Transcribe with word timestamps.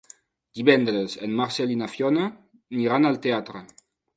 Divendres 0.59 1.17
en 1.27 1.35
Marcel 1.41 1.75
i 1.75 1.77
na 1.83 1.91
Fiona 1.97 2.25
aniran 2.79 3.07
al 3.11 3.21
teatre. 3.29 3.63